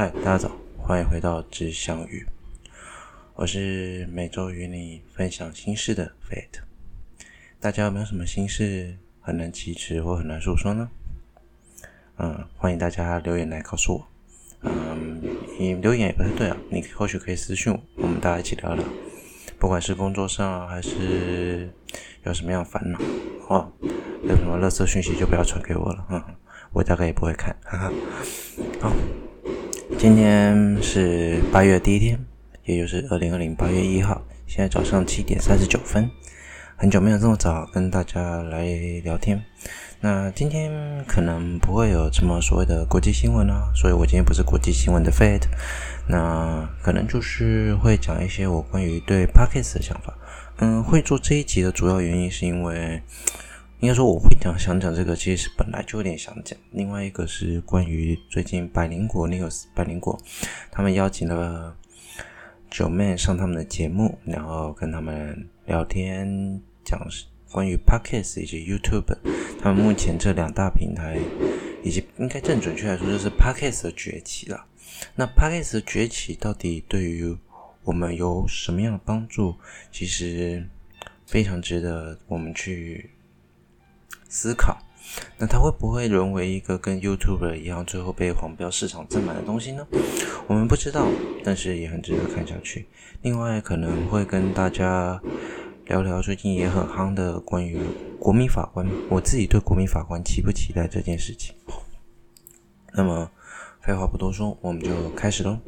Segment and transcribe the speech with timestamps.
[0.00, 2.26] 嗨，大家早，欢迎回到知相遇。
[3.34, 6.62] 我是每周与你分享心事的 Fate。
[7.60, 10.88] 大家有没有什么心事很难启齿或很难诉说呢？
[12.16, 14.08] 嗯，欢迎大家留言来告诉我。
[14.62, 15.20] 嗯，
[15.58, 18.82] 你留言也不太对啊，你或许可以私信我，我们大家一起聊聊。
[19.58, 21.68] 不管是工作上，还是
[22.22, 22.98] 有什么样烦恼
[23.48, 23.70] 哦，
[24.22, 26.24] 有什么垃圾讯息就不要传给我了，嗯，
[26.72, 27.92] 我大概也不会看，哈哈。
[28.80, 28.92] 好。
[30.00, 32.18] 今天是八月第一天，
[32.64, 34.22] 也就是二零二零八月一号。
[34.46, 36.10] 现在早上七点三十九分，
[36.74, 38.64] 很久没有这么早跟大家来
[39.04, 39.44] 聊天。
[40.00, 45.44] 那今天可能不会有什么所谓的国际新闻啊，所以我今天不是国际新闻的 Fate。
[46.08, 50.16] 那可能就是会讲一些我关于对 Podcast 的想法。
[50.60, 53.02] 嗯，会做这一集的主要原因是因为。
[53.80, 56.58] 应该说我会讲想讲这个，其实本来就有点想讲。
[56.72, 60.20] 另外一个是关于最近百灵果 News 百灵果，
[60.70, 61.74] 他们邀请了
[62.70, 67.00] 九妹上他们的节目，然后跟他们聊天，讲
[67.50, 69.16] 关于 Podcast 以及 YouTube，
[69.58, 71.18] 他们目前这两大平台，
[71.82, 74.62] 以及应该更准确来说就是 Podcast 的崛起了。
[75.14, 77.34] 那 Podcast 的崛起到底对于
[77.84, 79.56] 我们有什么样的帮助？
[79.90, 80.68] 其实
[81.26, 83.08] 非常值得我们去。
[84.30, 84.78] 思考，
[85.38, 89.84] 那它会不会沦为一个跟 YouTuber 一样，最后被黄标市场占满的东西呢？
[90.46, 91.08] 我们不知道，
[91.44, 92.86] 但是也很值得看下去。
[93.22, 95.20] 另外，可能会跟大家
[95.86, 97.80] 聊聊最近也很夯的关于
[98.20, 101.52] 国民法官，我自己对国民法官期不期待这件事情。
[102.92, 103.28] 那么，
[103.82, 105.58] 废话不多说，我们就开始喽。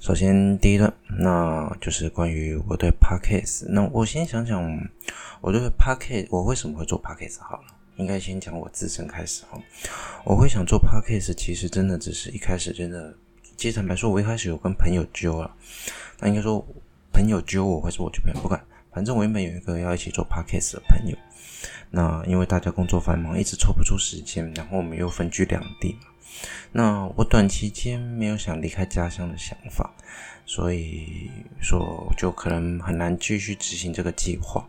[0.00, 3.66] 首先，第一段，那就是关于我对 Podcast。
[3.68, 4.88] 那我先想想
[5.40, 7.64] 我对 Podcast，我为什么会做 Podcast 好了。
[7.96, 9.60] 应该先讲我自身开始哈。
[10.24, 13.12] 我会想做 Podcast，其实真的只是一开始真的，
[13.56, 15.52] 其实坦白说，我一开始有跟朋友揪了。
[16.20, 16.64] 那应该说，
[17.12, 21.16] 朋友揪我，还是我揪朋友，不管，反正我原本有一个要一起做 Podcast 的朋友。
[21.90, 25.96] 那因为大家工作繁忙，一直抽不出时间，然后我们又分居两地。
[26.72, 29.90] 那我短期间没有想离开家乡的想法，
[30.44, 34.68] 所以说就可能很难继续执行这个计划。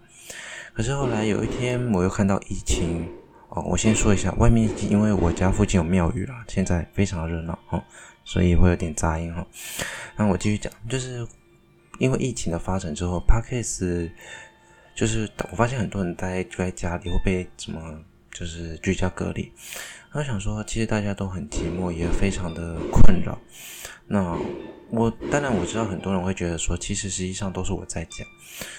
[0.73, 3.05] 可是后来有一天，我又看到疫情
[3.49, 7.83] 哦，我先说一下，外面因为我家附近有庙宇啦，现在非常热闹哈，
[8.23, 9.45] 所以会有点杂音哈。
[10.15, 11.27] 那我继续讲，就是
[11.99, 14.09] 因为疫情的发展之后，Podcast
[14.95, 17.99] 就是我发现很多人待就在家里会被怎么
[18.39, 19.51] 就是居家隔离。
[20.13, 23.37] 我想说，其实大家都很寂寞，也非常的困扰。
[24.07, 24.37] 那
[24.89, 28.25] 我当然我知道很多人会觉得说，其实实际上都是我在讲，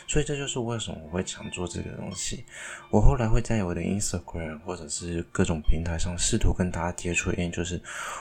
[0.08, 2.44] 所以这就是为什么我会想做这个东西。
[2.90, 7.80] 我后来会在我的 Instagram 或者是各种平台上试图跟大家接触，原因就是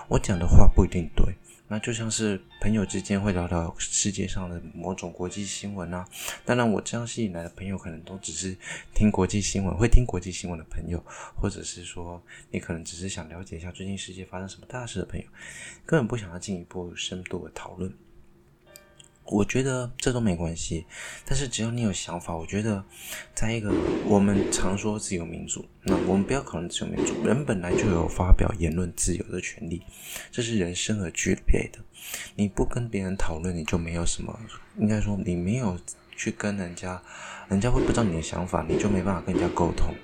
[0.09, 1.25] 我讲的话不一定对。
[1.71, 6.03] 那就像是朋友之间会聊聊世界上的某种国际新闻啊。
[6.43, 8.57] 当然，我这样吸引来的朋友可能都只是
[8.95, 11.03] 听国际新闻，会听国际新闻的朋友，
[11.35, 15.25] 或者是说你可能只是想了解一下最近世界发生什么大事的朋友，
[15.85, 17.93] 根本不想要进一步深度的讨论。
[19.31, 20.85] 我觉得这都没关系，
[21.25, 22.83] 但是只要你有想法，我觉得，
[23.35, 23.71] 在一个
[24.05, 29.81] 我们常说自由民主，那我们不要考虑自由民主，人本来就有发表言论自由的权利，
[30.31, 31.79] 这是人生而具备的。
[32.35, 34.39] 你不跟别人讨论，你就没有什么，
[34.79, 35.77] 应该说你没有
[36.19, 37.01] 去跟人家，
[37.47, 39.95] 人家会不知道你的想法，你就没办法跟人家沟通。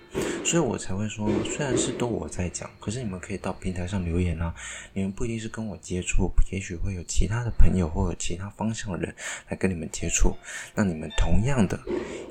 [0.46, 4.56] 所以我才会说，虽然是都我在讲，可是你们可以到平台上留言啊。
[4.94, 9.14] 你们不一定是跟我接触，也许会有其他的朋友或者其他方向的人
[9.50, 10.34] 来跟你们接触。
[10.74, 11.78] 那你们同样的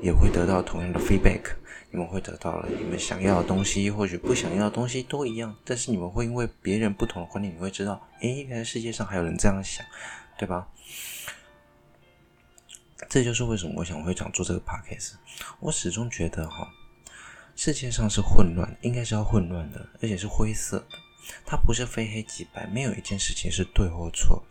[0.01, 1.43] 也会得到同样的 feedback，
[1.91, 5.55] 你们会得到了你们想要的东西，或许不想要的东西都一样。
[5.63, 9.85] 但是你们会因为别人不同的观点，你会知道，诶，原来世界上还有人这样想，
[10.39, 10.69] 对吧？
[13.09, 15.13] 这就是为什么我想会想做这个 podcast。
[15.61, 16.69] 我始终觉得哈。
[17.57, 20.99] 世界上是混乱，应该是要混乱的，而且是灰色的。
[21.47, 24.43] 它不是非黑即白，没有一件事情是对或错。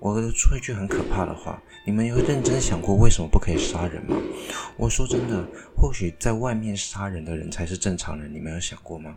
[0.00, 4.16] 我说一句很可怕的话：你们有认真想过为什么不可以杀人吗？
[4.76, 9.16] 我说真的，或许在外面杀人的人才是正常人，你们有想过吗？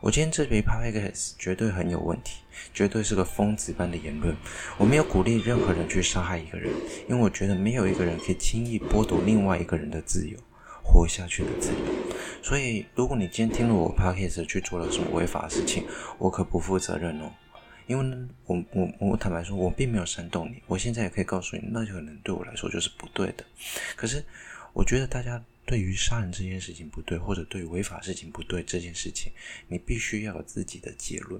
[0.00, 2.42] 我今天这杯 podcast 绝对很有问题，
[2.72, 4.36] 绝对是个疯子般的言论。
[4.76, 6.72] 我没有鼓励任何人去杀害一个人，
[7.08, 10.38] 因为我觉得没有一个人可以轻易剥夺另外一个人的自由。
[10.90, 11.78] 活下去的自由，
[12.42, 15.84] 所以如果你今天听了我 podcast 去做了什么违法的事情，
[16.16, 17.30] 我可不负责任哦。
[17.86, 20.62] 因为呢，我我我坦白说，我并没有煽动你。
[20.66, 23.44] 我现在也可以告诉你，那就可能对我来说就是不对的。
[23.96, 24.24] 可是，
[24.72, 29.30] 我觉得大家对于杀人这件事情不对，或者对于违法事情不对这件事情，
[29.68, 31.38] 你必须要有自己的结论。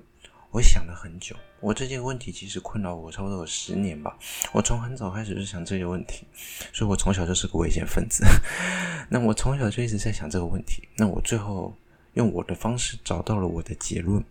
[0.51, 4.19] 我想了很久，我这些问题其实困扰我差不多有十年吧。
[4.53, 6.27] 我从很早开始就想这些问题，
[6.75, 8.23] 所以我从小就是个危险分子。
[9.09, 10.87] 那我从小就一直在想这个问题。
[10.95, 11.75] 那我最后
[12.13, 14.23] 用我的方式找到了我的结论。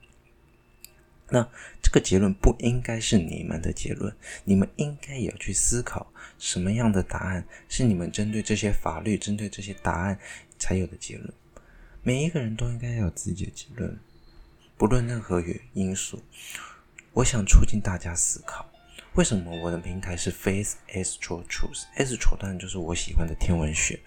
[1.29, 1.47] 那
[1.81, 4.15] 这个结论不应该是你们的结论，
[4.45, 10.17] 你们应该也要去思考什么样的答案是你们针对这些法律、针对这些答案
[10.57, 11.33] 才有的结论。
[12.01, 13.99] 每一个人都应该要有自己的结论。
[14.77, 16.23] 不论任何原因素，
[17.11, 18.65] 我想促进大家思考：
[19.15, 23.99] 为什么我的平台是 Faith Astro Truth？Astro 当然就是我喜欢的天文学，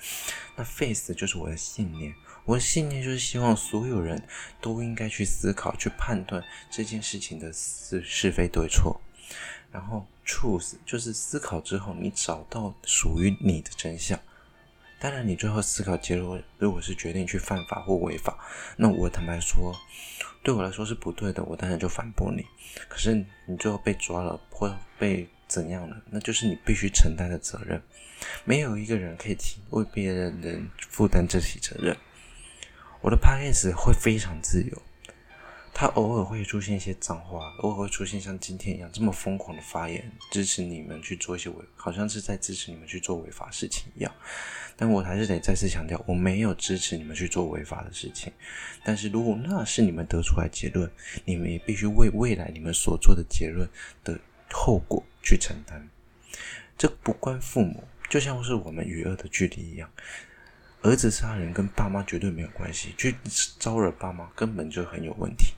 [0.56, 2.14] 那 Faith 就是我的信念。
[2.44, 4.22] 我的信念就是希望所有人
[4.60, 9.00] 都应该去思考、去判断这件事情的是是非对错。
[9.70, 14.18] 然后 Truth 就是思考之后，你找到属于你的真相。
[14.98, 18.36] 当然，你最后思考结果如果是决定去犯法或违法，
[18.76, 19.74] 那我坦白说。
[20.42, 22.42] 对我来说是不对的，我当然就反驳你。
[22.88, 23.14] 可是
[23.46, 27.78] 你最后被抓了或被怎样了，那就是你必须承担的责任。
[28.44, 31.94] 没有一个人可以替为别人人负担这些责任。
[33.02, 34.82] 我的 podcast 会非常自由。
[35.72, 44.12] 他偶尔会出现一些脏话，偶尔会出现像今天一样这么疯狂的发言，支持你们去做一些违，好像是在支持你们去做违法事情一样。
[44.76, 48.30] 但我还是得再次强调，我没有支持你们去做违法的事情。
[48.84, 50.90] 但是如果那是你们得出来结论，
[51.24, 53.66] 你们也必须为未来你们所做的结论
[54.04, 54.18] 的
[54.50, 55.88] 后果去承担。
[56.76, 59.88] 这不关父母，就像是我们与恶的距离一样。
[60.82, 63.14] 儿子杀人跟爸妈绝对没有关系，去
[63.58, 65.52] 招惹爸妈根本就很有问题。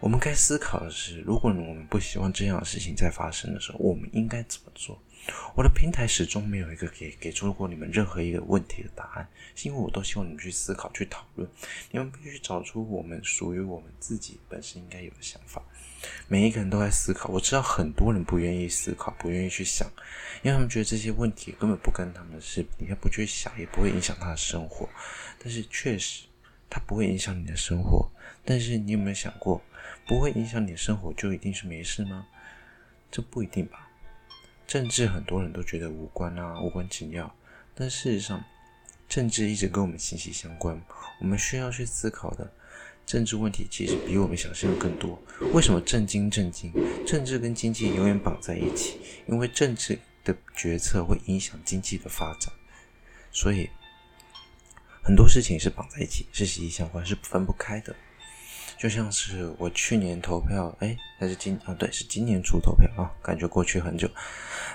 [0.00, 5.00] 我们该思考的是，如果我们不希望这样的事情再发生的时候，我们应该怎么做？
[5.54, 11.48] 我的平台始终没有一个给给出过你们任何一个问题的答案，是因为我都希望你们去思考、去讨论。
[11.90, 15.62] 你们必须找出我们属于我们自己本身应该有的想法。
[16.26, 19.88] 每一个人都在思考，我知道很多人不愿意思考，不愿意去想，
[20.42, 24.88] 因为他们觉得这些问题根本不跟他们的事，你看不去想也不会影响他的生活。
[25.38, 26.24] 但是确实，
[26.68, 28.10] 它不会影响你的生活。
[28.44, 29.62] 但是你有没有想过？
[30.08, 32.26] 不会影响你的生活，就一定是没事吗？
[33.10, 33.88] 这不一定吧。
[34.72, 37.30] 政治很多人都觉得无关啊，无关紧要。
[37.74, 38.42] 但事实上，
[39.06, 40.82] 政治一直跟我们息息相关。
[41.20, 42.50] 我们需要去思考的
[43.04, 45.22] 政治问题，其实比我们想象的更多。
[45.52, 46.72] 为什么政经政经？
[47.06, 52.50] 政治跟经济永远绑在一起，因为政治的决策会影响经济的发展，
[53.30, 53.68] 所以
[55.02, 57.94] 很多事情是绑在一起，是息息相关，是分不开的。
[58.82, 64.10] 就像是我去年投票，哎，还是今啊，对，是今年初投票啊，感觉过去很久。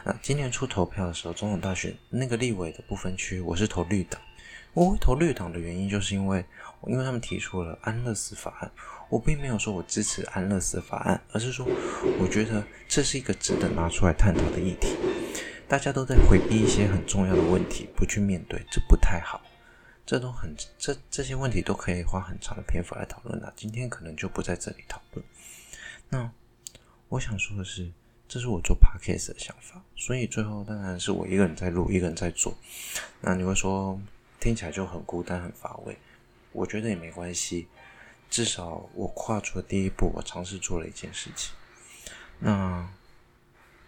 [0.05, 4.21] 啊，今年初投票的时候，总统大选那个立委的不分区，我是投绿党。
[4.73, 6.45] 我会投绿党的原因，就是因为
[6.85, 8.71] 因为他们提出了安乐死法案。
[9.09, 11.67] 我并没有说我支持安乐死法案，而是说
[12.17, 14.95] 我觉得这是一个值得拿出来探讨的议题。
[15.67, 19.41] 大家都在回避一些很重要的问题，不去面对，这不太好。
[20.07, 25.25] 这都很这这些问题都可以花很长的篇幅来讨论的，今天可能就不在这里讨论。
[26.07, 26.31] 那
[27.09, 27.91] 我想说的是，
[28.25, 32.57] 这是我做 podcast 的想法，所以最后当然是我一个人在录，一个人在做。
[33.19, 33.99] 那你会说
[34.39, 35.97] 听起来就很孤单、很乏味，
[36.53, 37.67] 我觉得也没关系，
[38.29, 41.53] 至少我跨出了第一步，我尝试做了一件事情。
[42.39, 42.89] 那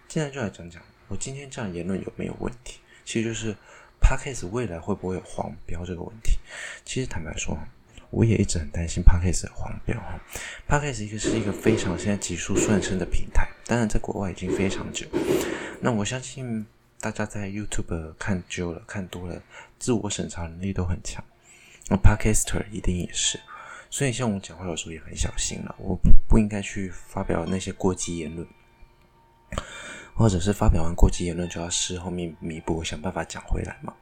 [0.09, 2.81] 现在就来讲讲我今天这样言论有没有问题？
[3.05, 3.55] 其实就是。
[4.01, 6.39] Podcast 未来会不会有黄标这个问题？
[6.83, 7.57] 其实坦白说，
[8.09, 9.95] 我也一直很担心 Podcast 的黄标。
[10.67, 15.05] Podcast 一个是一个非常现在急速上升的平台，当然在国外已经非常久。
[15.81, 16.65] 那我相信
[16.99, 19.41] 大家在 YouTube 看久了、看多了，
[19.77, 21.23] 自我审查能力都很强。
[21.87, 23.39] 那 Podcaster 一定也是，
[23.89, 28.47] 所以像我讲话有时候也很小心了，我不应该去发表那些过激言论。
[30.19, 33.93] 或者是发表完过激言论就要事后弥弥补，想办法讲回来嘛？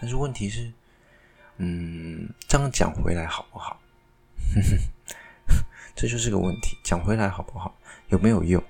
[0.00, 0.72] 但是问题是，
[1.58, 3.78] 嗯，这样讲回来好不好？
[5.94, 7.76] 这就是个问题，讲回来好不好？
[8.08, 8.64] 有没有用？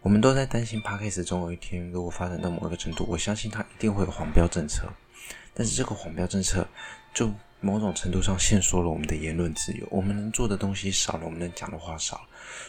[0.00, 4.90] 我们都在担心 Podcast 总有一天如果发展到某个程度，我相信它一定会有黄标政策。
[5.52, 6.66] 但是这个黄标政策
[7.12, 12.22] 就某种程度上限缩了我们的言论自由，我们能做的东西少了，我们能讲的话少了。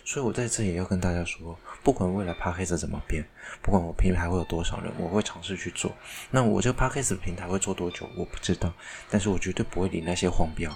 [0.03, 3.25] 所以我在这里也要跟大家说，不管未来 Podcast 怎么变，
[3.61, 5.95] 不管我平台会有多少人，我会尝试去做。
[6.29, 8.73] 那我这个 Podcast 平台会做多久，我不知道，
[9.09, 10.71] 但是我绝对不会理那些黄标。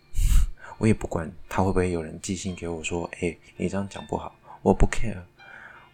[0.78, 5.22] 我也不管他会不会有人寄信给我说：“诶，你这样讲不好。”我不 care，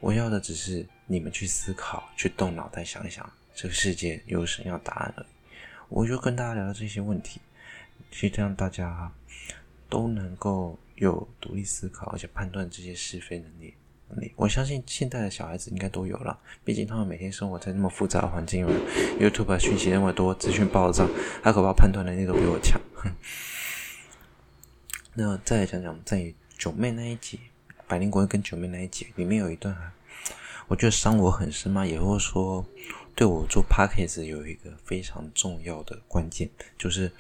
[0.01, 5.27] 我要的只是你们去思考，去动脑袋想一想，这个世界有什么样答案而已。
[5.93, 7.41] 我就跟大家聊聊这些问题，
[8.11, 9.13] 去让大家。
[9.89, 13.75] 都能够有独立思考，而且判断这些是非能力。
[14.37, 18.73] 我相信现在的小孩子应该都有了，毕竟他们每天生活在那么复杂的环境里
[19.21, 21.07] ，YouTube 讯息那么多，资讯爆炸，
[21.43, 22.81] 他可怕判断能力都比我强。
[25.13, 27.39] 那再来讲讲在九妹那一集，
[27.87, 29.77] 百灵国跟九妹那一集里面有一段，
[30.69, 32.65] 我觉得伤我很深嘛，也会说
[33.15, 37.11] 对我做 Podcast 有一个非常重要的关键，就是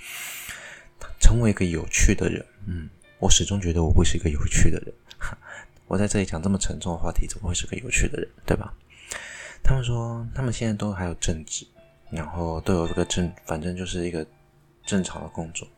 [1.20, 2.44] 成为一个有趣的人。
[2.66, 4.94] 嗯，我始终觉得我不是一个有趣的人。
[5.86, 8.72] 我在这里讲这么沉重的话题，怎么会是个有趣的人，对吧？
[9.62, 11.66] 他们说，他们现在都还有正职，
[12.10, 14.26] 然后都有这个正，反正就是一个
[14.84, 15.68] 正常的工作。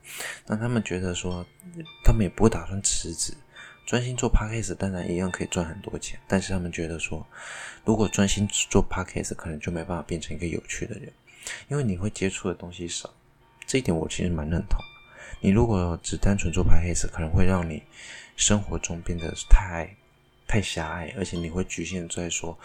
[0.46, 1.44] 那他们觉得说，
[2.04, 3.34] 他们也不会打算辞职，
[3.86, 6.18] 专心做 Podcast，当然一样可以赚很多钱。
[6.26, 7.26] 但是他们觉得说，
[7.84, 11.12] 如果专心只做 Podcast，可能就没办法变成一个有趣的人，
[11.68, 13.12] 因为你会接触的东西少。
[13.66, 14.78] 这一点我其实蛮认同。
[15.40, 17.82] 你如果只单纯做 Podcast，可能会让你
[18.36, 19.96] 生活中变得太。
[20.46, 22.56] 太狭隘，而且你会局限在说，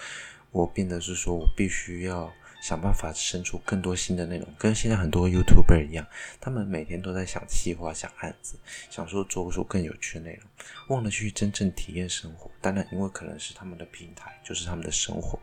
[0.52, 6.06] 我变得是说我必须要想办法生出更多新的内容，跟现在很多 YouTuber 一样，
[6.40, 8.58] 他们每天都在想计划、想案子，
[8.90, 10.44] 想说做出更有趣的内容，
[10.90, 12.50] 忘了去真正体验生活。
[12.62, 15.40] 当然，因为可能是他们的平台，就是他们的生活。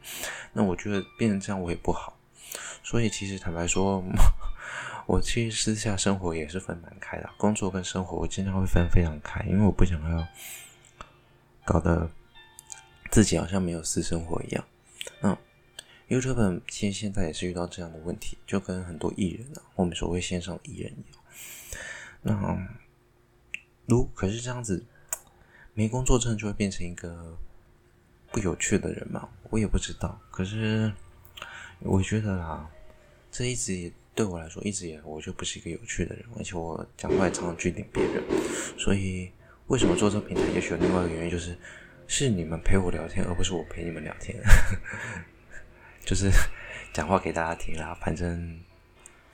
[0.53, 2.19] 那我觉得变成这样我也不好，
[2.83, 4.03] 所以其实坦白说，
[5.07, 10.27] 我其实私下生活也是分蛮开的，工作跟生活我经常会分非常开，因为我不想要
[11.65, 12.11] 搞得。
[13.09, 14.65] 自己好像没有私生活一样，
[16.09, 21.23] ，YouTube 其实现在也是遇到这样的问题，就跟很多艺人啊，我们所谓线上艺人一样。
[22.23, 22.69] 那
[23.87, 24.85] 如可是这样子，
[25.75, 27.37] 没工作证就会变成一个
[28.31, 29.29] 不有趣的人嘛？
[29.51, 30.21] 我也不知道。
[30.31, 30.93] 可是
[31.81, 32.69] 我觉得啦，
[33.31, 38.23] 这一直也对我来说，一直也我就不是一个有趣的人，而且我讲话也常常句点别人。
[38.79, 39.31] 所以
[39.67, 40.43] 为什么做这个平台？
[40.55, 41.57] 也许有另外一个原因就是。
[42.09, 44.41] 是你们陪我聊天，而不是我陪你们聊天。
[46.07, 46.31] 就是
[46.95, 48.59] 讲话给大家听啦，反正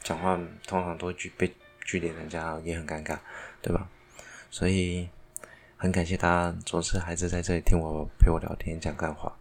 [0.03, 0.37] 讲话
[0.67, 3.19] 通常都会被拒点人家，也很尴尬，
[3.61, 3.87] 对吧？
[4.51, 5.09] 所以
[5.77, 9.37] 很感谢大家总是还是在这里听我陪我聊天讲干话。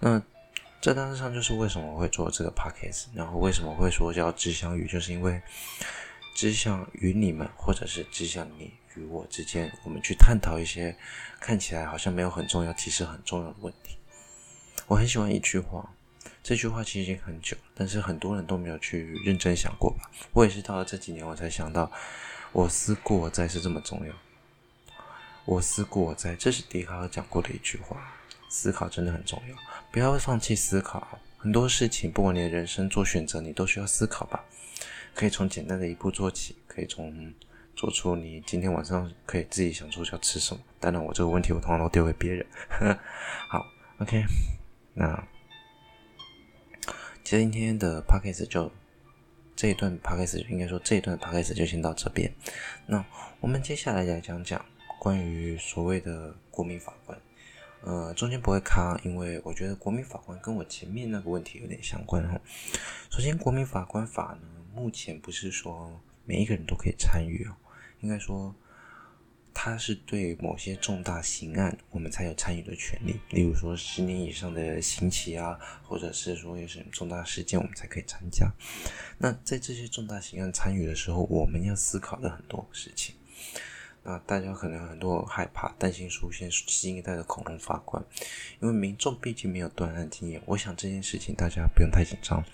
[0.00, 0.20] 那
[0.80, 5.40] 这大致上就是为什么会做这个 podcast，然后为什么会说叫只想与，就是因为
[6.34, 8.74] 只想与你们，或者是只想你。
[8.96, 10.96] 与我之间，我们去探讨一些
[11.40, 13.98] 看起来好像没有很重要，其实很重要的问题。
[14.86, 15.92] 我很喜欢一句话，
[16.44, 20.10] 这句话其实已经很久，但是很多人都没有去认真想过吧。
[20.34, 21.90] 我也是到了这几年，我才想到，
[22.52, 24.12] 我思故我在是这么重要。
[25.46, 27.96] 我思故我在，这是笛卡尔讲过的一句话。
[28.50, 29.56] 思考真的很重要，
[29.90, 31.18] 不要放弃思考。
[31.38, 34.44] 很多事情，不管你的人生做选择，你都需要思考吧。
[35.14, 37.32] 可以从简单的一步做起，可以从。
[37.76, 40.60] 做出你今天晚上可以自己想出要吃什么？
[40.78, 42.46] 当然，我这个问题我通常都丢给别人。
[43.50, 43.66] 好
[43.98, 44.24] ，OK，
[44.94, 45.26] 那
[47.24, 48.70] 其实今天的 Podcast 就
[49.56, 52.30] 这一段 Podcast 应该说这一段 Podcast 就先到这边。
[52.86, 53.02] 那
[53.40, 54.62] 我们接下来来讲讲
[54.98, 57.18] 关于所谓的国民法官。
[57.80, 62.38] 呃，中间不会卡，因为我觉得国民法官跟我前面那个问题有点相关哈。
[63.08, 67.56] 首先，国民法官法呢，目前不是说每一个人都可以参与哦。
[68.00, 68.54] 应该说，
[69.54, 73.20] 他是对某些重大刑案，我们才有参与的权利。
[73.30, 78.50] 例如说，十年以上的刑期啊，或者是说有什么重大事件，我们才可以参加。
[79.16, 83.14] 那在这些重大刑案参与的时候，我们要思考的很多事情。
[84.02, 88.04] 那大家可能很多害怕、担心出现新一代的恐龙法官，
[88.60, 90.42] 因为民众毕竟没有断案经验。
[90.44, 92.44] 我想这件事情大家不用太紧张。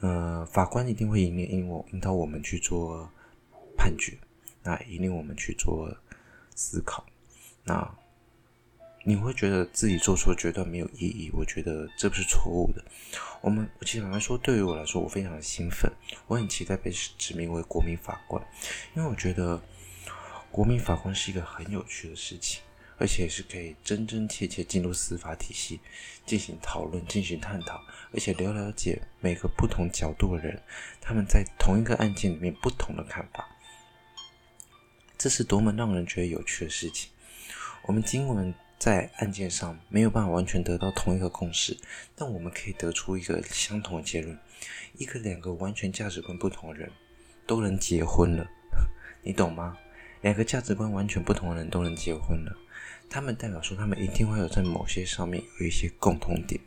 [0.00, 3.10] 呃，法官一定会引领、引我、引导我们去做
[3.76, 4.16] 判决。
[4.64, 5.92] 那引领我们去做
[6.54, 7.04] 思考，
[7.64, 7.94] 那
[9.04, 11.30] 你会觉得自己做出决断没有意义？
[11.32, 12.84] 我觉得这不是错误的。
[13.40, 15.90] 我们其实来说，对于我来说，我非常的兴奋，
[16.28, 18.40] 我很期待被指名为国民法官，
[18.94, 19.60] 因为我觉得
[20.52, 22.62] 国民法官是一个很有趣的事情，
[22.96, 25.80] 而且是可以真真切切进入司法体系
[26.24, 27.80] 进行讨论、进行探讨，
[28.12, 30.62] 而且了了解每个不同角度的人，
[31.00, 33.48] 他们在同一个案件里面不同的看法。
[35.22, 37.08] 这是多么让人觉得有趣的事情！
[37.86, 41.78] 我们尽管在案件上没有办法完全得到同一个共识，
[42.16, 44.36] 但我们可以得出一个相同的结论：
[44.94, 46.90] 一个两个完全价值观不同的人
[47.46, 48.44] 都能结婚了，
[49.22, 49.78] 你懂吗？
[50.22, 52.56] 两个价值观完全不同的人都能结婚了，
[53.08, 56.60] 他们代表说他们一定会有在某些上面有一些共同点。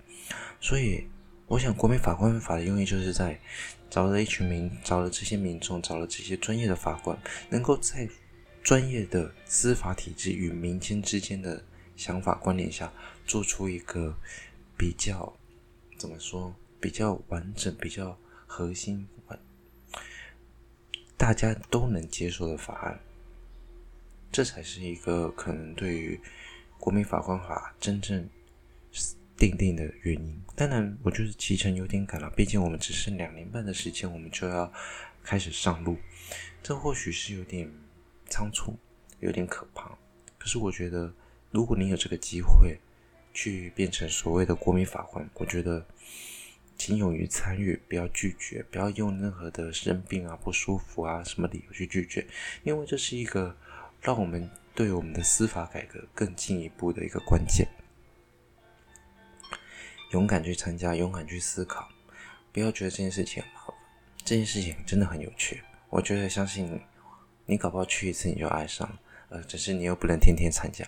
[0.62, 1.06] 所以，
[1.48, 3.38] 我想国民法官法的用意就是在
[3.90, 7.18] 找了一群民，找了这些民众，找了这些专业的法官，
[7.50, 8.08] 能够在
[8.66, 11.64] 专业的司法体制与民间之间的
[11.96, 12.92] 想法观念下，
[13.24, 14.18] 做出一个
[14.76, 15.32] 比较
[16.00, 18.18] 怎么说，比较完整、比较
[18.48, 19.08] 核心、
[21.16, 23.00] 大家都能接受的法案，
[24.32, 26.20] 这才是一个可能对于
[26.80, 28.28] 国民法官法真正
[29.38, 30.42] 定定的原因。
[30.56, 34.74] 当然，我就是期程有点赶了，毕竟我们只剩两年半的时间，我们就要
[35.24, 35.98] 开始上路，
[36.64, 37.72] 这或许是有点。
[38.36, 38.78] 仓促，
[39.22, 39.98] 有点可怕。
[40.38, 41.10] 可是我觉得，
[41.52, 42.78] 如果你有这个机会
[43.34, 45.86] 去变成所谓的国民法官，我觉得
[46.78, 52.28] 请勇于参与，不要拒绝，不要用任何的生病啊、不舒服啊什么理由去拒绝，
[52.64, 53.56] 因为这是一个
[54.02, 57.66] 让我们对我们的司法改革更进一步的一个关键。
[60.12, 61.88] 勇敢去参加，勇敢去思考，
[62.52, 63.76] 不要觉得这件事情很麻烦，
[64.26, 65.64] 这件事情真的很有趣。
[65.90, 66.78] 我觉得相信
[67.46, 67.58] 你。
[67.58, 68.98] 搞不好去一次你就爱上，
[69.30, 70.88] 呃，只是你又不能天天参加。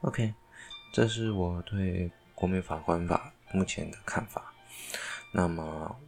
[0.00, 0.34] OK，
[0.92, 4.52] 这是我对国民法官法目前的看法。
[5.32, 5.98] 那么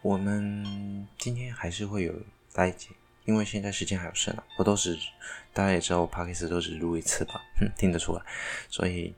[0.00, 2.14] 我们今天还是会有
[2.54, 2.88] 来一集，
[3.24, 4.44] 因为现在时间还有剩啊。
[4.56, 4.98] 我都是
[5.52, 8.22] 大家也知道，我 Podcast 都只录一次吧，哼，听得出来。
[8.68, 9.14] 所以，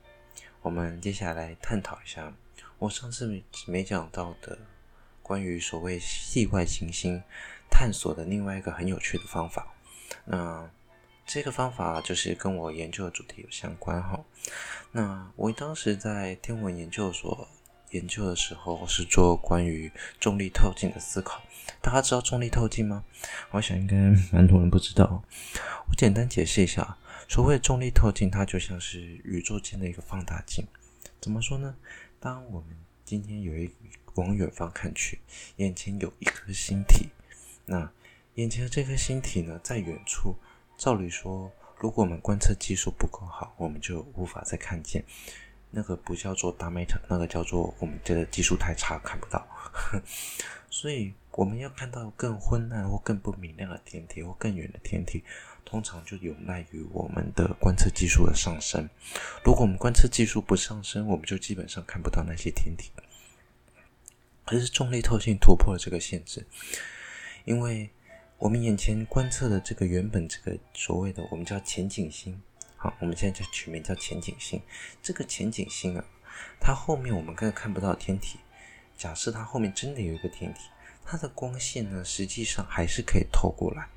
[0.61, 2.33] 我们接下来探讨一下
[2.77, 4.57] 我上次没没讲到的
[5.21, 7.23] 关于所谓系外行星。
[7.69, 9.67] 探索的另外一个很有趣的方法，
[10.25, 10.69] 那
[11.25, 14.23] 这个方法就是跟我研究的主题有相关哈。
[14.91, 17.47] 那我当时在天文研究所
[17.91, 21.41] 研究的时候，是做关于重力透镜的思考。
[21.81, 23.03] 大家知道重力透镜吗？
[23.51, 23.95] 我想应该
[24.31, 25.23] 蛮多人不知道。
[25.89, 30.65] 我简单解释一下，所谓的重力透镜，它就像是宇宙间的一个放大镜。
[31.19, 31.75] 怎么说呢？
[32.19, 32.69] 当我们
[33.03, 33.71] 今天有一
[34.15, 35.21] 往远方看去，
[35.57, 37.09] 眼前有一颗星体。
[37.65, 37.91] 那
[38.35, 40.35] 眼前的这颗星体呢，在远处，
[40.77, 45.03] 照理说，如果我们观测技术不够好，我们就无法再看见。
[45.71, 49.45] 那个不叫做 diameter，那个叫做我们这个技术太差，看不到。
[50.69, 55.23] 所以我们要看到更昏暗或更不明亮的天体或更远的天体，
[55.65, 58.87] 通常就有赖于我们的观测技术的上升。
[59.43, 62.91] 如果我们观测技术不上升，我们就基本上看不到那些天体。
[64.45, 66.45] 可是重力透镜突破了这个限制。
[67.45, 67.89] 因为
[68.37, 72.39] 我们眼前观测的这个原本这个所谓的我们叫前景星，
[72.75, 74.61] 好，我们现在就取名叫前景星。
[75.01, 76.03] 这个前景星啊，
[76.59, 78.39] 它后面我们根本看不到天体。
[78.97, 80.61] 假设它后面真的有一个天体，
[81.05, 83.87] 它的光线呢，实际上还是可以透过来。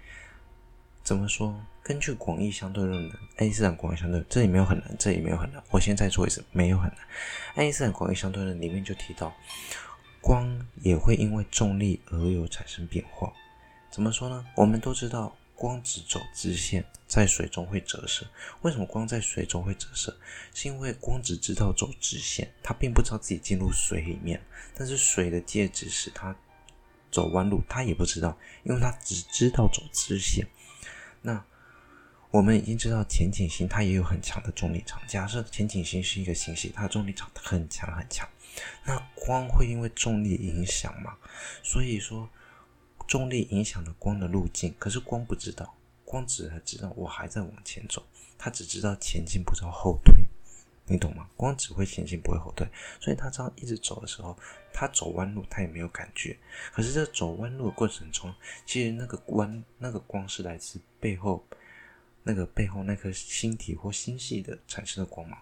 [1.02, 1.58] 怎么说？
[1.82, 5.62] 根据广义相对论的爱因斯坦广义相对论，这里没有很难，这里没有很难。
[5.70, 6.98] 我现在做一次，没有很难。
[7.54, 9.34] 爱因斯坦广义相对论里面就提到。
[10.29, 10.47] 光
[10.83, 13.33] 也会因为重力而有产生变化，
[13.91, 14.45] 怎么说呢？
[14.57, 18.27] 我们都知道，光只走直线，在水中会折射。
[18.61, 20.14] 为什么光在水中会折射？
[20.53, 24.38] 是因为光只知道走直线，它并不知道自己进入水里面。
[24.75, 26.37] 但是水的介质使它
[27.11, 30.47] 走弯路，它也不知道，因为它只知道走直线。
[31.23, 31.43] 那
[32.31, 35.01] 我们已经知道前景星它也有很强的重力场。
[35.07, 38.29] 假设前景星是一个星系，它的重力场很强很强。
[38.85, 41.17] 那光会因为重力影响吗？
[41.62, 42.29] 所以说，
[43.07, 44.75] 重力影响了光的路径。
[44.79, 48.05] 可是光不知道，光只知道我还在往前走，
[48.37, 50.14] 它只知道前进，不知道后退。
[50.91, 51.29] 你懂吗？
[51.35, 52.67] 光只会前进，不会后退。
[53.01, 54.37] 所以它这样一直走的时候，
[54.73, 56.37] 它走弯路，它也没有感觉。
[56.73, 58.35] 可是在走弯路的过程中，
[58.67, 61.47] 其实那个弯，那个光是来自背后，
[62.29, 65.41] 那个背后那颗星体或星系的产生的光芒。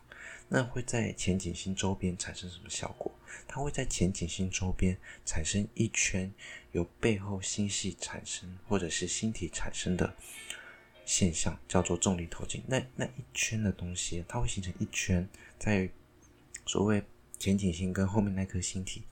[0.48, 3.12] 那会在前景星周边产生什么效果？
[3.48, 6.32] 它会在前景星周边产生一圈
[6.70, 10.14] 由背后星系产生或者是星体产生的
[11.04, 12.62] 现象，叫做重力透镜。
[12.68, 15.90] 那那一圈的东西，它会形成一圈，在
[16.64, 17.02] 所谓
[17.40, 19.02] 前景星跟后面那颗星体，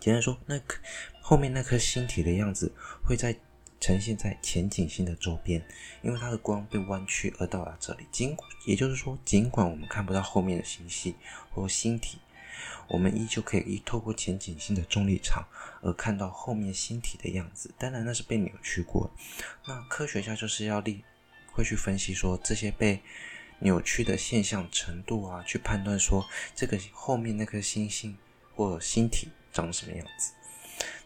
[0.00, 0.58] 简单说，那
[1.20, 2.72] 后面那颗星体的样子
[3.04, 3.38] 会在。
[3.80, 5.60] 呈现在前景星的周边，
[6.02, 8.06] 因为它的光被弯曲而到达这里。
[8.12, 11.16] 尽也就是说，尽管我们看不到后面的星系
[11.50, 12.18] 或星体，
[12.88, 15.44] 我们依旧可以依透过前景星的重力场
[15.80, 17.72] 而看到后面星体的样子。
[17.78, 19.10] 当然，那是被扭曲过。
[19.66, 21.02] 那科学家就是要立
[21.52, 23.00] 会去分析说这些被
[23.60, 28.16] 扭曲的现象程度啊，去判断说这个后面那颗星星
[28.54, 30.32] 或星体长什么样子。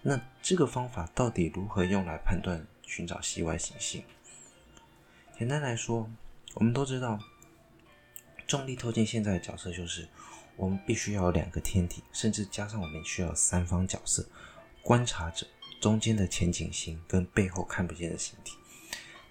[0.06, 4.04] 那这个方法到底如何用来判断寻找系外行星？
[5.38, 6.10] 简单来说，
[6.52, 7.18] 我们都知道，
[8.46, 10.06] 重力透镜现在的角色就是，
[10.56, 14.26] 我们必须要有两个天体，甚至加上我们需要三方角色：
[14.82, 15.46] 观察者、
[15.80, 18.58] 中间的前景星跟背后看不见的星体。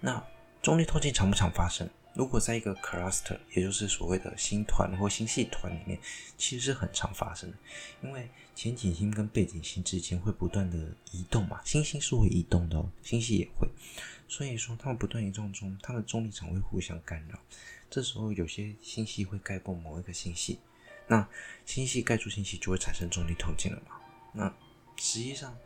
[0.00, 0.20] 那
[0.60, 1.88] 重力透镜常不常发生？
[2.14, 5.98] 如果在一个 cluster，也就是所谓的星团或星系团里面，
[6.38, 7.56] 其实是很常发生的，
[8.02, 10.78] 因为前景星跟背景星之间会不断的
[11.10, 13.68] 移动嘛，星星是会移动的哦，星系也会，
[14.28, 17.36] 所以说它们不断移动中，它的重力场会互相干扰，
[17.90, 20.60] 这时候有些星系会盖过某一个星系，
[21.08, 21.28] 那
[21.66, 23.96] 星系盖住星系就会产生重力透镜了嘛，
[24.32, 24.54] 那
[24.96, 25.56] 实际上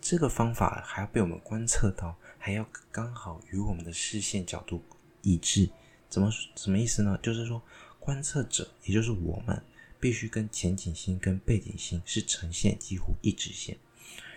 [0.00, 4.82] 这个方法还要被我们观测到，还要刚好与我们的视线角度。
[5.24, 5.68] 一致，
[6.08, 7.18] 怎么什么意思呢？
[7.20, 7.60] 就是说，
[7.98, 9.60] 观测者，也就是我们，
[9.98, 13.76] 必须跟前景星跟背景星是呈现几乎一直线，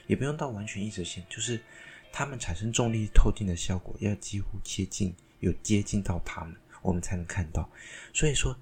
[0.08, 1.60] 也不用到完全一直线，就是
[2.12, 7.70] 它们产生重力透镜的效果要几乎接近，有接近到它们，我们才能看到。
[8.14, 8.58] 所以说，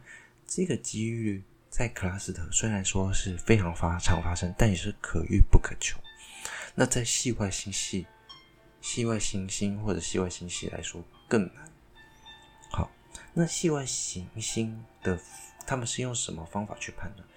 [0.47, 5.99] 这个几率在克拉斯特虽然说是非常发常发生，但也是可遇不可求。
[6.73, 8.05] 那在系外星系、
[8.81, 11.71] 系外行星或者系外星系来说更难。
[13.33, 15.19] 那系外行星的，
[15.67, 17.27] 他们是用什么方法去判断？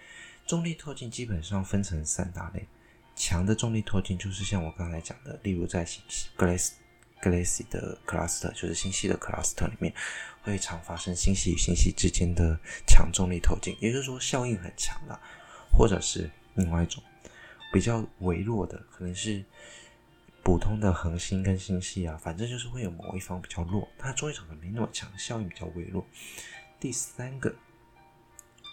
[0.46, 2.66] 重力透镜基本上分成三大类，
[3.16, 6.70] 强的重力透镜就是像我刚才讲的，例如在星系 Galaxy
[7.20, 9.92] Galaxy 的 cluster，就是星系的 cluster 里面，
[10.42, 15.18] 会常发生星系与星系之间的强重力透镜，也就是说效应很强的，
[15.76, 17.02] 或者是另外一种
[17.72, 19.44] 比较微弱的，可能是。
[20.42, 26.06] 普通的恒星跟星系啊，反正就是会有某一方比较弱，它重力场没那么强，效应比较微弱。
[26.80, 27.54] 第三个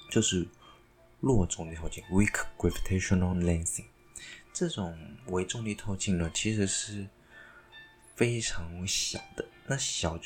[0.10, 0.48] 就是
[1.20, 3.86] 弱重力透镜 （weak gravitational lensing）。
[4.54, 4.98] 这种
[5.28, 7.06] 微重力透镜呢，其实是
[8.16, 9.46] 非常小的。
[9.68, 10.18] 那小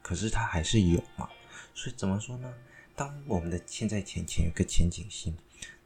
[0.00, 1.28] 可是它还是有嘛。
[1.74, 2.54] 所以怎么说呢？
[2.94, 5.36] 当我们的现在前前有个前景星，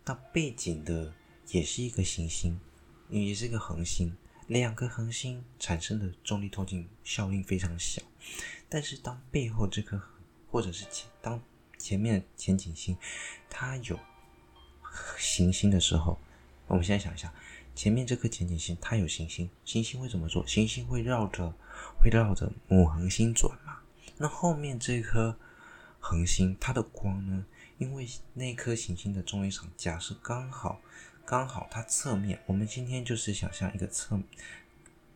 [0.04, 1.12] 那背景的
[1.48, 2.60] 也是一个行星，
[3.08, 4.16] 也是一个恒星。
[4.50, 8.02] 两个恒星产生的重力透镜效应非常小，
[8.68, 10.02] 但是当背后这颗
[10.50, 11.40] 或者是前当
[11.78, 12.96] 前面的前景星
[13.48, 13.96] 它有
[15.16, 16.18] 行星的时候，
[16.66, 17.32] 我们现在想一下，
[17.76, 20.44] 前面这颗前景星它有行星，行星会怎么做？
[20.44, 21.54] 行星会绕着
[22.00, 23.78] 会绕着母恒星转嘛？
[24.16, 25.38] 那后面这颗
[26.00, 27.46] 恒星它的光呢？
[27.78, 30.80] 因为那颗行星的重力场假设刚好。
[31.30, 34.20] 刚好它侧面，我们今天就是想象一个侧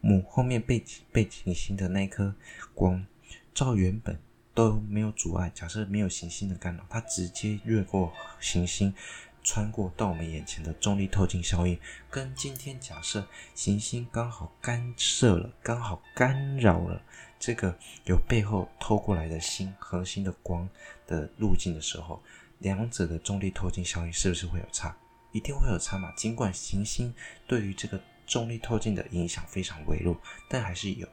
[0.00, 2.32] 母后面背景背景星的那颗
[2.72, 3.04] 光，
[3.52, 4.16] 照原本
[4.54, 8.94] 都没有阻碍，假设没有行星的干扰，它直接越过行星，
[9.42, 11.76] 穿过到我们眼前的重力透镜效应，
[12.08, 17.02] 跟今天假设行星刚好干涉了，刚好干扰了
[17.40, 20.68] 这个由背后透过来的星核心的光
[21.08, 22.22] 的路径的时候，
[22.60, 24.96] 两者的重力透镜效应是不是会有差？
[25.34, 26.12] 一定会有差嘛？
[26.12, 27.12] 尽管行星
[27.44, 30.16] 对于这个重力透镜的影响非常微弱，
[30.48, 31.08] 但还是有。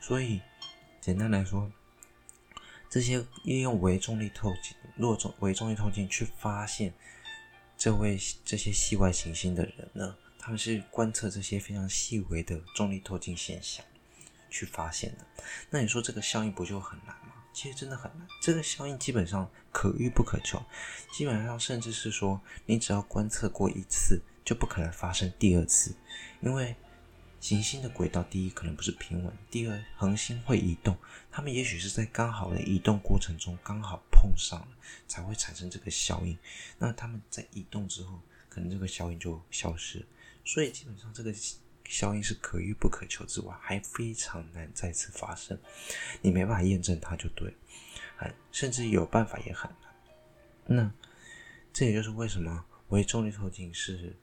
[0.00, 0.40] 所以
[1.00, 1.70] 简单来说，
[2.90, 6.92] 这些利用微重力透镜、弱重微重力透镜去发现
[7.78, 13.86] 这位这些系外行星的人呢，他们是观测这些非常细微的重力透镜现象
[14.50, 15.24] 去发现的。
[15.70, 17.32] 那你说这个效应不就很难吗？
[17.52, 20.62] 其实真的很难，这个效应基本上可遇不可求，
[21.12, 25.92] 基本上甚至是说，你只要观测过一次，就不可能发生第二次，
[26.40, 26.76] 因为
[27.40, 30.96] 行星的轨道，第一可能不是平稳，第二恒星会移动，
[31.28, 34.68] 它们也许是在刚好的移动过程中刚好碰上了，
[35.08, 36.38] 才会产生这个效应。
[36.78, 40.06] 那它们在移动之后，可能这个效应就消失，
[40.44, 41.34] 所以基本上这个。
[41.86, 45.56] 效应是可遇不可求之外，还非常难再次发生。
[46.22, 47.54] 你没办法验证它就对，
[48.50, 49.90] 甚至有办法也很难。
[50.66, 50.92] 那
[51.72, 54.16] 这也就是为什么微重力透镜是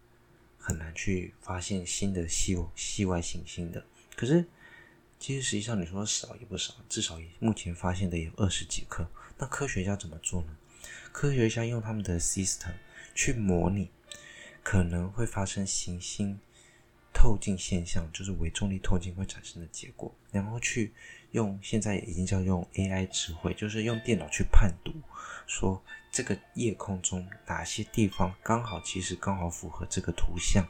[0.58, 3.86] 很难去发现新的系系外行星的。
[4.16, 4.46] 可是，
[5.20, 9.06] 其实实际上你说少也不少，至少目前发现的有二十几颗。
[9.38, 10.58] 那科学家怎么做呢？
[11.12, 12.74] 科学家用他们的 system
[13.14, 13.92] 去模拟
[14.64, 16.40] 可能会发生行星。
[17.14, 20.94] 透镜现象就是微重力透镜会产生的结果，然后去
[21.32, 24.92] 用现在已经叫用 AI 智慧，就是用电脑去判读，
[25.48, 30.66] 说这个夜空中哪些地方刚好其实刚好符合这个图像，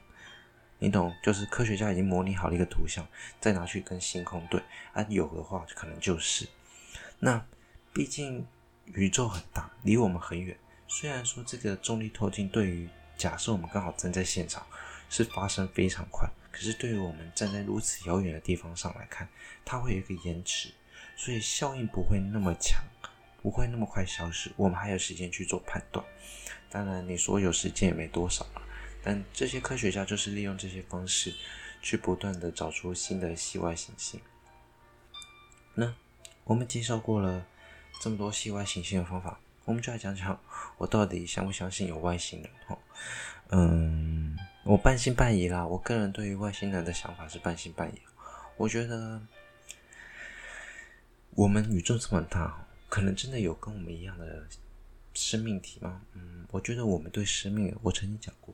[0.79, 1.13] 你懂？
[1.23, 3.07] 就是科学家已经模拟好了一个图像，
[3.39, 4.61] 再拿去跟星空对
[4.93, 6.47] 啊，有的话可能就是。
[7.19, 7.43] 那
[7.93, 8.45] 毕竟
[8.85, 14.65] 宇宙很大，离我们很远，虽然说这个重力透镜对于假设我们刚好站在现场
[15.09, 16.29] 是发生非常快。
[16.51, 19.27] 可是，对于我们站在如此遥远的地方上来看，
[19.63, 20.69] 它会有一个延迟，
[21.15, 22.83] 所以效应不会那么强，
[23.41, 24.51] 不会那么快消失。
[24.57, 26.05] 我们还有时间去做判断。
[26.69, 28.61] 当然，你说有时间也没多少了，
[29.01, 31.33] 但这些科学家就是利用这些方式，
[31.81, 34.19] 去不断的找出新的系外行星。
[35.73, 35.93] 那
[36.43, 37.45] 我们介绍过了
[38.01, 40.39] 这么多系外行星的方法，我们就来讲讲
[40.77, 42.51] 我到底相不相信有外星人？
[42.67, 42.77] 哈，
[43.51, 45.65] 嗯，我半信半疑啦。
[45.65, 47.99] 我个人对于外星人的想法是半信半疑。
[48.57, 49.19] 我觉得
[51.31, 54.45] 我们宇宙这么大，可能真的有跟我们一样的
[55.13, 56.01] 生命体吗？
[56.13, 58.53] 嗯，我觉得我们对生命，我曾经讲过，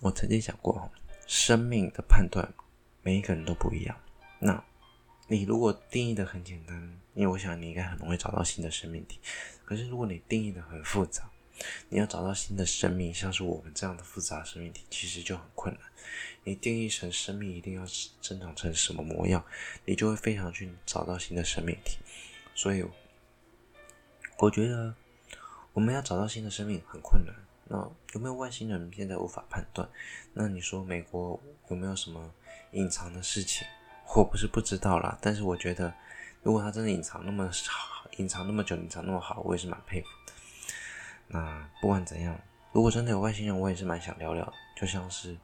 [0.00, 0.90] 我曾经讲过，
[1.26, 2.50] 生命的判断
[3.02, 3.94] 每一个人都不一样。
[4.38, 4.64] 那
[5.28, 9.20] 你如果定义的很简单，因为我想你应该很容易找到新的生命体。
[9.66, 11.30] 可是如果你定义的很复杂，
[11.88, 15.82] 你要找到新的生命，像是我们这样的复杂生命体，其实就很困难。
[16.44, 19.44] 你定义成生命一定要生长成什么模样，
[19.84, 21.98] 你就会非常去找到新的生命体。
[22.54, 22.84] 所以，
[24.38, 24.94] 我觉得
[25.72, 27.34] 我们要找到新的生命很困难。
[27.68, 27.76] 那
[28.14, 28.90] 有没有外星人？
[28.94, 29.88] 现在无法判断。
[30.32, 32.34] 那你说美国有没有什么
[32.72, 33.66] 隐藏的事情？
[34.16, 35.94] 我不是不知道啦，但是我觉得，
[36.42, 40.32] 如果他真的隐藏那么好，隐藏那么久，隐藏那么好，我也是蛮佩服的。
[41.30, 42.38] 那不管怎样，
[42.72, 44.52] 如果真的有外星人，我也是蛮想聊聊。
[44.76, 45.36] 就像是，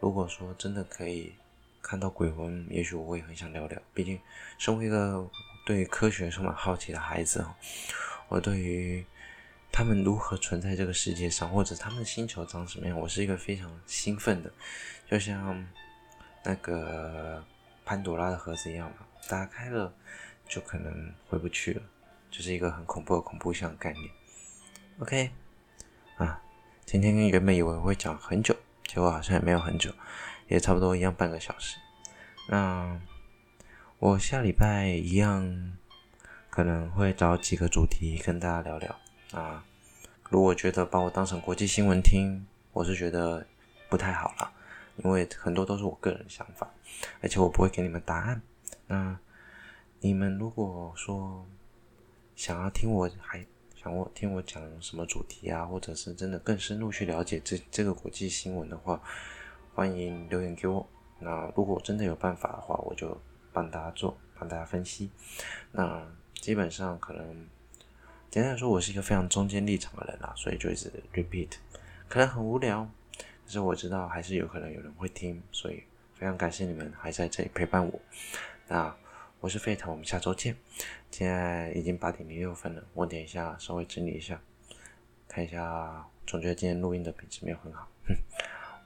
[0.00, 1.34] 如果说真的可以
[1.80, 3.80] 看到鬼魂，也许我也很想聊聊。
[3.94, 4.18] 毕竟，
[4.58, 5.28] 身为一个
[5.64, 7.56] 对科学充满好奇的孩子啊，
[8.28, 9.04] 我对于
[9.70, 14.50] 他们如何存在这个世界上，或者他们的星球长什么样，我是一个非常兴奋的。
[15.10, 15.66] 就像
[16.44, 17.44] 那个。
[17.88, 19.94] 潘朵拉的盒子一样嘛，打开了
[20.48, 21.82] 就可能回不去了，
[22.32, 24.10] 就是一个很恐怖的恐怖箱概念。
[24.98, 25.30] OK，
[26.16, 26.40] 啊，
[26.86, 28.56] 今天原本以为会讲很久，
[28.86, 29.92] 结果好像也没有很久，
[30.48, 31.76] 也差不多一样半个小时。
[32.48, 32.98] 那
[33.98, 35.76] 我下礼拜一样
[36.48, 38.98] 可能会找几个主题跟大家聊聊
[39.32, 39.62] 啊。
[40.30, 43.46] 如果觉得把我当成国际新闻听，我是觉得
[43.90, 44.50] 不太好了。
[45.04, 46.70] 因为很多都是我个人想法，
[47.20, 48.40] 而且我不会给你们答案。
[48.86, 49.18] 那
[50.00, 51.46] 你们如果说
[52.34, 53.44] 想要听我还
[53.86, 59.00] 想我听我讲什么主题啊，或者是真的更深入去了解这这个国际新闻的话，
[59.76, 60.84] 欢迎留言给我。
[61.20, 63.16] 那如果真的有办法的话，我就
[63.52, 65.08] 帮大家做，帮大家分析。
[65.70, 67.46] 那基本上可能
[68.28, 71.50] 简单来说，我是一个非常中间立场的人啦，所以就一直 repeat，
[72.08, 72.90] 可能很无聊。
[73.16, 75.84] 可是我知道还是有可能有人会听，所以
[76.16, 78.00] 非常感谢你们还在这里陪伴我。
[78.66, 78.92] 那
[79.40, 80.56] 我是费腾，我们下周见。
[81.10, 84.40] 现在已经八点零六分了，我等一下稍微整理一下，
[85.28, 88.16] 看一下，总觉得今天录音的品质没有很好，哼，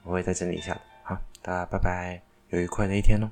[0.03, 0.81] 我会再整理一下的。
[1.03, 3.31] 好，大家拜拜，有愉快的一天哦。